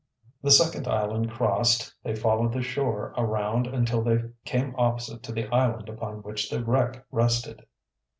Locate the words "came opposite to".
4.45-5.31